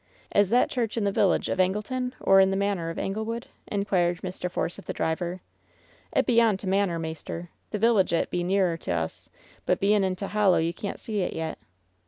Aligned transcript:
"Is 0.33 0.49
that 0.49 0.71
church 0.71 0.97
in 0.97 1.03
the 1.03 1.11
village 1.11 1.47
of 1.47 1.59
Angleton 1.59 2.13
or 2.19 2.39
in 2.39 2.49
the 2.49 2.57
manor 2.57 2.89
of 2.89 2.97
Anglewood?" 2.97 3.45
inquired 3.67 4.21
Mr. 4.23 4.49
Force 4.49 4.79
of 4.79 4.87
the 4.87 4.93
driver, 4.93 5.41
"It 6.11 6.25
be 6.25 6.41
on 6.41 6.57
t^ 6.57 6.65
manor, 6.65 6.97
maister. 6.97 7.51
The 7.69 7.77
village 7.77 8.11
it 8.11 8.31
be 8.31 8.43
nearer 8.43 8.77
t' 8.77 8.89
us, 8.89 9.29
but 9.67 9.79
being 9.79 10.03
in 10.03 10.15
t' 10.15 10.25
hollow 10.25 10.57
you 10.57 10.73
can^t 10.73 10.97
see 10.97 11.21
it 11.21 11.33
yet.' 11.33 11.59